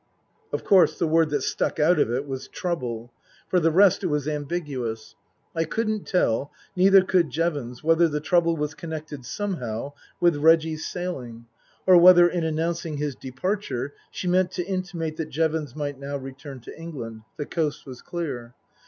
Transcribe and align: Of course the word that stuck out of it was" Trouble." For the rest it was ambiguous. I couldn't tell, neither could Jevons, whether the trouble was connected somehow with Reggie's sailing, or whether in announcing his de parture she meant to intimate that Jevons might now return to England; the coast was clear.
Of 0.51 0.63
course 0.63 0.97
the 0.97 1.05
word 1.05 1.29
that 1.29 1.43
stuck 1.43 1.79
out 1.79 1.99
of 1.99 2.09
it 2.09 2.27
was" 2.27 2.47
Trouble." 2.61 3.13
For 3.49 3.59
the 3.59 3.69
rest 3.69 4.03
it 4.03 4.07
was 4.07 4.27
ambiguous. 4.27 5.13
I 5.55 5.63
couldn't 5.65 6.07
tell, 6.07 6.51
neither 6.75 7.03
could 7.03 7.29
Jevons, 7.29 7.83
whether 7.83 8.07
the 8.07 8.19
trouble 8.19 8.57
was 8.57 8.73
connected 8.73 9.23
somehow 9.25 9.93
with 10.19 10.37
Reggie's 10.37 10.87
sailing, 10.87 11.45
or 11.85 11.97
whether 11.99 12.27
in 12.27 12.43
announcing 12.43 12.97
his 12.97 13.15
de 13.15 13.29
parture 13.31 13.91
she 14.09 14.27
meant 14.27 14.49
to 14.53 14.65
intimate 14.65 15.17
that 15.17 15.29
Jevons 15.29 15.75
might 15.75 15.99
now 15.99 16.17
return 16.17 16.61
to 16.61 16.75
England; 16.75 17.21
the 17.37 17.45
coast 17.45 17.85
was 17.85 18.01
clear. 18.01 18.55